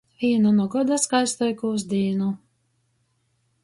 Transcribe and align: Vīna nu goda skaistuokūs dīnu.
Vīna 0.21 0.53
nu 0.59 0.65
goda 0.75 0.97
skaistuokūs 1.05 1.87
dīnu. 1.95 2.35